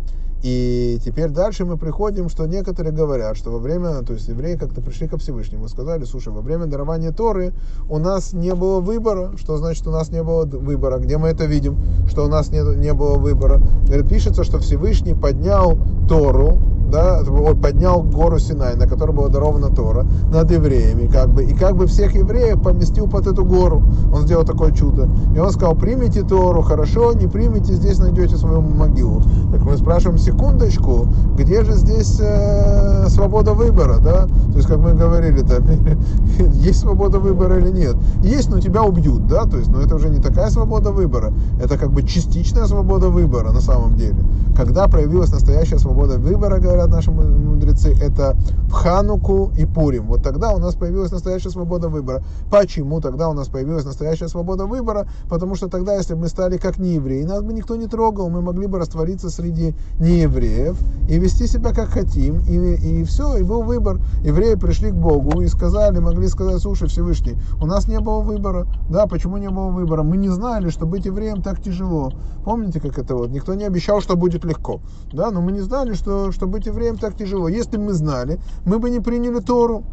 И 0.46 1.00
теперь 1.04 1.30
дальше 1.30 1.66
мы 1.66 1.76
приходим, 1.76 2.30
что 2.30 2.46
некоторые 2.46 2.94
говорят, 2.94 3.36
что 3.36 3.50
во 3.50 3.58
время, 3.58 4.04
то 4.04 4.14
есть 4.14 4.28
евреи 4.28 4.56
как-то 4.56 4.80
пришли 4.80 5.08
ко 5.08 5.18
Всевышнему 5.18 5.66
и 5.66 5.68
сказали, 5.70 6.04
слушай, 6.04 6.32
во 6.32 6.42
время 6.42 6.68
дарования 6.68 7.12
Торы 7.12 7.52
у 7.90 7.98
нас 7.98 8.32
не 8.32 8.54
было 8.54 8.80
выбора. 8.80 9.32
Что 9.38 9.58
значит 9.58 9.88
у 9.88 9.92
нас 9.92 10.12
не 10.12 10.22
было 10.22 10.46
выбора? 10.46 11.00
Где 11.00 11.18
мы 11.18 11.30
это 11.30 11.46
видим, 11.46 11.80
что 12.08 12.26
у 12.26 12.28
нас 12.28 12.52
не, 12.52 12.60
не 12.78 12.94
было 12.94 13.18
выбора? 13.18 13.60
Говорит, 13.88 14.08
пишется, 14.08 14.44
что 14.44 14.60
Всевышний 14.60 15.16
поднял 15.16 15.80
Тору, 16.08 16.60
да, 16.92 17.22
поднял 17.62 18.04
гору 18.04 18.40
Синай, 18.40 18.76
на 18.76 18.88
которой 18.88 19.12
была 19.12 19.30
дарована 19.30 19.74
Тора, 19.74 20.06
над 20.32 20.52
евреями, 20.52 21.08
как 21.08 21.30
бы, 21.30 21.44
и 21.44 21.54
как 21.54 21.76
бы 21.76 21.88
всех 21.88 22.16
евреев 22.16 22.62
поместил 22.62 23.08
под 23.08 23.28
эту 23.28 23.44
гору. 23.44 23.84
Он 24.14 24.22
сделал 24.24 24.46
такое 24.46 24.72
чудо. 24.72 25.10
И 25.36 25.40
он 25.40 25.52
сказал, 25.52 25.76
примите 25.76 26.24
Тору, 26.24 26.62
хорошо, 26.62 27.14
не 27.14 27.28
примите, 27.28 27.74
здесь 27.74 27.98
найдете 28.00 28.38
свою 28.38 28.62
могилу. 28.62 29.22
Так 29.52 29.64
мы 29.64 29.78
спрашиваем, 29.78 30.18
секундочку, 30.36 31.08
где 31.38 31.64
же 31.64 31.74
здесь 31.74 32.18
э, 32.20 33.08
свобода 33.10 33.54
выбора, 33.54 34.00
да? 34.00 34.26
То 34.26 34.58
есть, 34.58 34.68
как 34.68 34.80
мы 34.80 34.94
говорили, 34.94 35.42
там, 35.42 35.64
есть 36.54 36.80
свобода 36.80 37.20
выбора 37.20 37.58
или 37.60 37.70
нет? 37.70 37.96
Есть, 38.22 38.50
но 38.50 38.60
тебя 38.60 38.84
убьют, 38.84 39.28
да? 39.28 39.46
То 39.46 39.58
есть, 39.58 39.70
но 39.70 39.82
это 39.82 39.96
уже 39.96 40.10
не 40.10 40.20
такая 40.20 40.50
свобода 40.50 40.92
выбора, 40.92 41.34
это 41.62 41.78
как 41.78 41.92
бы 41.92 42.04
частичная 42.04 42.66
свобода 42.66 43.10
выбора 43.10 43.52
на 43.52 43.62
самом 43.62 43.96
деле. 43.96 44.18
Когда 44.56 44.88
проявилась 44.88 45.32
настоящая 45.32 45.80
свобода 45.80 46.18
выбора, 46.18 46.60
говорят 46.60 46.90
наши 46.90 47.12
мудрецы, 47.56 47.96
это 48.02 48.36
в 48.68 48.72
Хануку 48.72 49.52
и 49.58 49.66
Пурим. 49.66 50.08
Вот 50.08 50.24
тогда 50.24 50.54
у 50.54 50.60
нас 50.60 50.76
появилась 50.76 51.12
настоящая 51.12 51.50
свобода 51.50 51.90
выбора. 51.90 52.24
Почему 52.52 53.02
тогда 53.02 53.30
у 53.30 53.34
нас 53.34 53.48
появилась 53.48 53.86
настоящая 53.86 54.28
свобода 54.28 54.66
выбора? 54.66 55.08
Потому 55.30 55.56
что 55.56 55.68
тогда, 55.68 55.96
если 55.96 56.14
бы 56.14 56.22
мы 56.22 56.28
стали 56.28 56.58
как 56.58 56.78
неевреи, 56.78 57.24
нас 57.24 57.42
бы 57.42 57.54
никто 57.54 57.76
не 57.76 57.88
трогал, 57.88 58.30
мы 58.30 58.42
могли 58.42 58.68
бы 58.68 58.78
раствориться 58.80 59.30
среди 59.30 59.76
неевреев 60.00 60.78
и 61.10 61.18
вести 61.18 61.48
себя 61.48 61.74
как 61.74 61.90
хотим, 61.90 62.40
и, 62.48 62.76
и 62.76 63.04
все, 63.04 63.38
и 63.38 63.44
был 63.44 63.64
выбор. 63.64 64.00
Евреи 64.22 64.56
пришли 64.56 64.92
к 64.92 64.96
Богу 64.96 65.42
и 65.42 65.48
сказали, 65.48 66.00
могли 66.00 66.28
сказать, 66.28 66.62
слушай, 66.62 66.88
Всевышний, 66.88 67.38
у 67.62 67.66
нас 67.66 67.88
не 67.88 68.00
было 68.00 68.20
выбора. 68.20 68.68
Да, 68.90 69.08
почему 69.08 69.38
не 69.38 69.50
было 69.50 69.70
выбора? 69.70 70.04
Мы 70.04 70.18
не 70.18 70.30
знали, 70.30 70.70
что 70.70 70.86
быть 70.86 71.06
евреем 71.06 71.42
так 71.42 71.62
тяжело. 71.62 72.12
Помните, 72.44 72.80
как 72.80 73.00
это 73.00 73.16
вот? 73.16 73.30
Никто 73.32 73.54
не 73.56 73.64
обещал, 73.64 74.02
что 74.02 74.16
будет 74.16 74.46
легко. 74.46 74.82
Да, 75.12 75.32
но 75.32 75.42
мы 75.42 75.52
не 75.52 75.62
знали, 75.62 75.94
что, 75.94 76.32
что 76.32 76.48
быть 76.48 76.66
евреем 76.66 76.98
так 76.98 77.16
тяжело. 77.16 77.45
Если 77.48 77.78
бы 77.78 77.86
мы 77.86 77.94
знали, 77.94 78.40
мы 78.66 78.80
бы 78.80 78.90
не 78.90 79.00
приняли 79.00 79.40
Тору. 79.40 79.84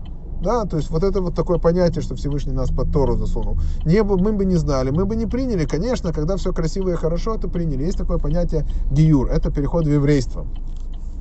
Да, 0.42 0.64
то 0.64 0.76
есть 0.76 0.90
вот 0.90 1.04
это 1.04 1.20
вот 1.20 1.36
такое 1.36 1.58
понятие, 1.58 2.02
что 2.02 2.16
Всевышний 2.16 2.52
нас 2.52 2.70
под 2.70 2.92
Тору 2.92 3.16
засунул. 3.16 3.58
Не, 3.84 4.02
мы 4.02 4.32
бы 4.32 4.44
не 4.44 4.56
знали, 4.56 4.90
мы 4.90 5.04
бы 5.04 5.14
не 5.14 5.26
приняли. 5.26 5.66
Конечно, 5.66 6.12
когда 6.12 6.36
все 6.36 6.52
красиво 6.52 6.90
и 6.90 6.96
хорошо, 6.96 7.36
это 7.36 7.46
приняли. 7.46 7.84
Есть 7.84 7.98
такое 7.98 8.18
понятие 8.18 8.66
гиюр, 8.90 9.28
это 9.30 9.52
переход 9.52 9.86
в 9.86 9.92
еврейство 9.92 10.44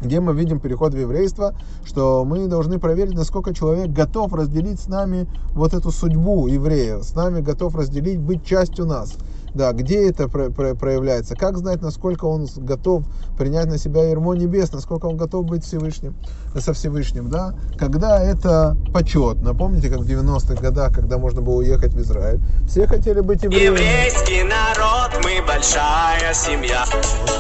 где 0.02 0.20
мы 0.20 0.34
видим 0.34 0.60
переход 0.60 0.94
в 0.94 0.98
еврейство, 0.98 1.54
что 1.86 2.26
мы 2.26 2.48
должны 2.48 2.80
проверить, 2.80 3.14
насколько 3.14 3.54
человек 3.54 3.92
готов 3.92 4.34
разделить 4.34 4.80
с 4.80 4.88
нами 4.88 5.28
вот 5.54 5.74
эту 5.74 5.92
судьбу 5.92 6.48
еврея, 6.48 7.02
с 7.02 7.14
нами 7.14 7.42
готов 7.42 7.76
разделить, 7.76 8.20
быть 8.20 8.44
частью 8.44 8.86
нас. 8.86 9.16
Да, 9.54 9.74
где 9.74 10.10
это 10.10 10.30
про, 10.30 10.50
про, 10.50 10.76
проявляется? 10.76 11.36
Как 11.36 11.58
знать, 11.58 11.82
насколько 11.82 12.26
он 12.26 12.48
готов 12.58 13.04
принять 13.38 13.68
на 13.68 13.78
себя 13.78 14.04
ермо 14.04 14.34
небес, 14.34 14.72
насколько 14.72 15.08
он 15.08 15.18
готов 15.18 15.46
быть 15.46 15.66
Всевышним, 15.66 16.16
со 16.58 16.74
Всевышним, 16.74 17.30
да? 17.30 17.54
Когда 17.78 18.22
это 18.22 18.78
почет. 18.94 19.42
Напомните, 19.42 19.90
как 19.90 20.00
в 20.00 20.10
90-х 20.10 20.56
годах, 20.56 20.94
когда 20.94 21.18
можно 21.18 21.42
было 21.42 21.56
уехать 21.56 21.94
в 21.94 22.00
Израиль, 22.00 22.40
все 22.68 22.88
хотели 22.88 23.20
быть 23.20 23.44
евреями. 23.44 23.78
Еврейский 23.78 24.44
народ, 24.44 25.12
мы 25.24 25.46
большая 25.46 26.34
семья. 26.34 26.86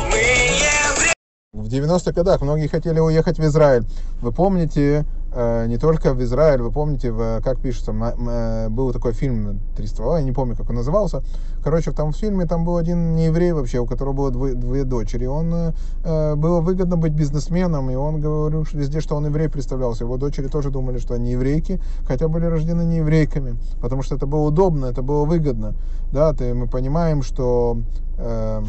Мы 0.10 0.18
евреи. 0.18 1.14
В 1.54 1.68
90-х 1.68 2.12
годах 2.12 2.42
многие 2.42 2.68
хотели 2.68 3.00
уехать 3.00 3.38
в 3.38 3.44
Израиль. 3.44 3.84
Вы 4.22 4.32
помните, 4.32 5.06
не 5.34 5.78
только 5.78 6.14
в 6.14 6.22
Израиль, 6.24 6.62
вы 6.62 6.72
помните, 6.72 7.12
в, 7.12 7.42
как 7.42 7.60
пишется, 7.60 7.94
э, 7.94 8.70
был 8.70 8.92
такой 8.92 9.14
фильм 9.14 9.60
«Три 9.78 9.88
ствола», 9.88 10.20
я 10.20 10.26
не 10.26 10.34
помню, 10.34 10.56
как 10.58 10.70
он 10.70 10.76
назывался. 10.76 11.24
Короче, 11.64 11.92
в 11.92 11.96
том 11.96 12.12
фильме 12.12 12.46
там 12.46 12.66
был 12.66 12.76
один 12.76 13.16
нееврей 13.16 13.54
вообще, 13.54 13.80
у 13.80 13.86
которого 13.86 14.14
было 14.14 14.32
двое, 14.32 14.56
две 14.56 14.84
дочери. 14.84 15.26
Он, 15.26 15.74
э, 16.04 16.36
было 16.36 16.60
выгодно 16.60 16.98
быть 16.98 17.14
бизнесменом, 17.14 17.90
и 17.90 17.96
он 17.96 18.20
говорил 18.20 18.66
что 18.66 18.78
везде, 18.78 19.00
что 19.00 19.16
он 19.16 19.26
еврей 19.26 19.48
представлялся. 19.48 20.04
Его 20.04 20.18
дочери 20.18 20.48
тоже 20.48 20.70
думали, 20.70 20.98
что 20.98 21.14
они 21.14 21.32
еврейки, 21.32 21.80
хотя 22.06 22.28
были 22.28 22.46
рождены 22.46 22.82
не 22.82 22.98
еврейками, 22.98 23.56
потому 23.80 24.02
что 24.02 24.16
это 24.16 24.26
было 24.26 24.48
удобно, 24.48 24.88
это 24.88 25.02
было 25.02 25.24
выгодно. 25.24 25.76
Да, 26.12 26.34
ты, 26.34 26.54
мы 26.54 26.68
понимаем, 26.68 27.24
что... 27.24 27.78
Э, 28.18 28.64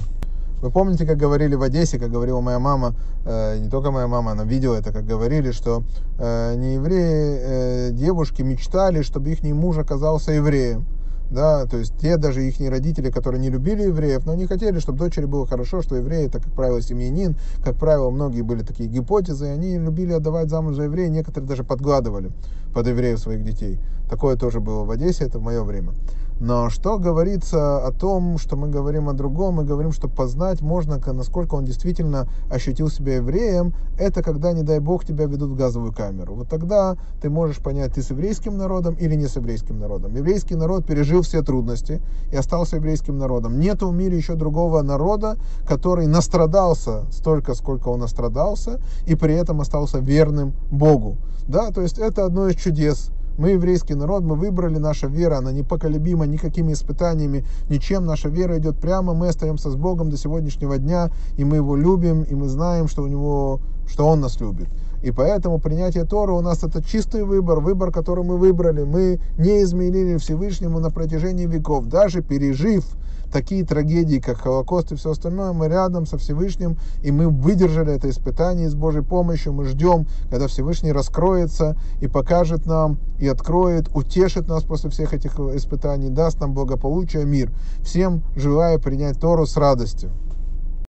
вы 0.62 0.70
помните, 0.70 1.04
как 1.04 1.16
говорили 1.16 1.56
в 1.56 1.62
Одессе, 1.62 1.98
как 1.98 2.10
говорила 2.10 2.40
моя 2.40 2.60
мама, 2.60 2.94
э, 3.26 3.58
не 3.58 3.68
только 3.68 3.90
моя 3.90 4.06
мама, 4.06 4.30
она 4.30 4.44
видела 4.44 4.76
это, 4.76 4.92
как 4.92 5.04
говорили, 5.04 5.50
что 5.50 5.82
э, 6.18 6.54
не 6.54 6.74
евреи, 6.74 7.38
э, 7.40 7.90
девушки 7.90 8.42
мечтали, 8.42 9.02
чтобы 9.02 9.30
их 9.30 9.42
муж 9.42 9.76
оказался 9.78 10.30
евреем. 10.32 10.86
Да, 11.32 11.64
то 11.64 11.78
есть 11.78 11.96
те 11.98 12.18
даже 12.18 12.46
их 12.46 12.60
родители, 12.60 13.10
которые 13.10 13.40
не 13.40 13.48
любили 13.48 13.84
евреев, 13.84 14.26
но 14.26 14.34
не 14.34 14.46
хотели, 14.46 14.78
чтобы 14.80 14.98
дочери 14.98 15.24
было 15.24 15.46
хорошо, 15.46 15.80
что 15.80 15.96
евреи 15.96 16.26
это, 16.26 16.38
как 16.40 16.52
правило, 16.52 16.80
семьянин, 16.82 17.36
как 17.64 17.76
правило, 17.76 18.10
многие 18.10 18.42
были 18.42 18.62
такие 18.62 18.86
гипотезы, 18.88 19.46
и 19.46 19.50
они 19.50 19.78
любили 19.78 20.12
отдавать 20.12 20.50
замуж 20.50 20.76
за 20.76 20.82
еврея, 20.82 21.08
некоторые 21.08 21.48
даже 21.48 21.64
подгладывали 21.64 22.30
под 22.74 22.86
евреев 22.86 23.18
своих 23.18 23.42
детей. 23.44 23.78
Такое 24.10 24.36
тоже 24.36 24.60
было 24.60 24.84
в 24.84 24.90
Одессе, 24.90 25.24
это 25.24 25.38
в 25.38 25.42
мое 25.42 25.62
время. 25.62 25.94
Но 26.40 26.70
что 26.70 26.98
говорится 26.98 27.86
о 27.86 27.92
том, 27.92 28.36
что 28.38 28.56
мы 28.56 28.68
говорим 28.68 29.08
о 29.08 29.12
другом, 29.12 29.56
мы 29.56 29.64
говорим, 29.64 29.92
что 29.92 30.08
познать 30.08 30.60
можно, 30.60 31.00
насколько 31.12 31.54
он 31.54 31.64
действительно 31.64 32.26
ощутил 32.50 32.88
себя 32.88 33.16
евреем, 33.16 33.74
это 33.98 34.22
когда, 34.22 34.52
не 34.52 34.62
дай 34.62 34.80
бог, 34.80 35.04
тебя 35.04 35.26
ведут 35.26 35.50
в 35.50 35.56
газовую 35.56 35.92
камеру. 35.92 36.34
Вот 36.34 36.48
тогда 36.48 36.96
ты 37.20 37.30
можешь 37.30 37.58
понять, 37.58 37.94
ты 37.94 38.02
с 38.02 38.10
еврейским 38.10 38.56
народом 38.56 38.94
или 38.94 39.14
не 39.14 39.28
с 39.28 39.36
еврейским 39.36 39.78
народом. 39.78 40.14
Еврейский 40.14 40.56
народ 40.56 40.84
пережил 40.84 41.22
все 41.22 41.42
трудности 41.42 42.02
и 42.32 42.36
остался 42.36 42.76
еврейским 42.76 43.18
народом. 43.18 43.60
Нет 43.60 43.82
в 43.82 43.92
мире 43.92 44.16
еще 44.16 44.34
другого 44.34 44.82
народа, 44.82 45.36
который 45.66 46.06
настрадался 46.06 47.04
столько, 47.12 47.54
сколько 47.54 47.88
он 47.88 48.00
настрадался, 48.00 48.80
и 49.06 49.14
при 49.14 49.34
этом 49.34 49.60
остался 49.60 49.98
верным 49.98 50.54
Богу. 50.70 51.16
Да, 51.46 51.70
то 51.70 51.82
есть 51.82 51.98
это 51.98 52.24
одно 52.24 52.48
из 52.48 52.56
чудес 52.56 53.10
мы 53.38 53.50
еврейский 53.50 53.94
народ, 53.94 54.22
мы 54.22 54.36
выбрали, 54.36 54.78
наша 54.78 55.06
вера, 55.06 55.38
она 55.38 55.52
непоколебима 55.52 56.26
никакими 56.26 56.72
испытаниями, 56.72 57.44
ничем. 57.68 58.04
Наша 58.06 58.28
вера 58.28 58.58
идет 58.58 58.78
прямо, 58.78 59.14
мы 59.14 59.28
остаемся 59.28 59.70
с 59.70 59.76
Богом 59.76 60.10
до 60.10 60.16
сегодняшнего 60.16 60.78
дня, 60.78 61.10
и 61.36 61.44
мы 61.44 61.56
его 61.56 61.76
любим, 61.76 62.22
и 62.22 62.34
мы 62.34 62.48
знаем, 62.48 62.88
что 62.88 63.02
у 63.02 63.06
него, 63.06 63.60
что 63.86 64.06
он 64.06 64.20
нас 64.20 64.40
любит. 64.40 64.68
И 65.02 65.10
поэтому 65.10 65.58
принятие 65.58 66.04
Тора 66.04 66.32
у 66.32 66.40
нас 66.40 66.62
это 66.62 66.82
чистый 66.82 67.24
выбор, 67.24 67.58
выбор, 67.58 67.90
который 67.90 68.24
мы 68.24 68.36
выбрали. 68.36 68.84
Мы 68.84 69.18
не 69.36 69.62
изменили 69.62 70.16
Всевышнему 70.16 70.78
на 70.78 70.90
протяжении 70.90 71.46
веков, 71.46 71.86
даже 71.86 72.22
пережив 72.22 72.84
такие 73.32 73.64
трагедии, 73.64 74.18
как 74.18 74.38
Холокост 74.38 74.92
и 74.92 74.96
все 74.96 75.10
остальное, 75.10 75.52
мы 75.52 75.68
рядом 75.68 76.06
со 76.06 76.18
Всевышним, 76.18 76.76
и 77.02 77.10
мы 77.10 77.28
выдержали 77.28 77.94
это 77.94 78.08
испытание 78.10 78.68
с 78.68 78.74
Божьей 78.74 79.02
помощью. 79.02 79.52
Мы 79.52 79.64
ждем, 79.64 80.06
когда 80.30 80.46
Всевышний 80.46 80.92
раскроется 80.92 81.76
и 82.00 82.06
покажет 82.06 82.66
нам, 82.66 82.98
и 83.18 83.26
откроет, 83.26 83.88
утешит 83.94 84.48
нас 84.48 84.62
после 84.62 84.90
всех 84.90 85.14
этих 85.14 85.38
испытаний, 85.38 86.10
даст 86.10 86.40
нам 86.40 86.54
благополучие, 86.54 87.24
мир. 87.24 87.50
Всем 87.82 88.22
желаю 88.36 88.78
принять 88.80 89.18
Тору 89.18 89.46
с 89.46 89.56
радостью. 89.56 90.10